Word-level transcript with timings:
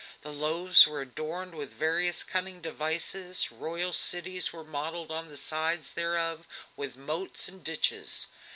The 0.23 0.33
loaves 0.33 0.87
were 0.87 1.01
adorned 1.03 1.53
with 1.53 1.73
various 1.75 2.23
cunning 2.23 2.59
devices, 2.59 3.51
royal 3.51 3.93
cities 3.93 4.51
were 4.51 4.63
modelled 4.63 5.11
on 5.11 5.27
the 5.27 5.37
sides 5.37 5.91
thereof, 5.91 6.47
with 6.75 6.95
moats 6.95 7.47
and 7.47 7.63
ditches. 7.63 8.25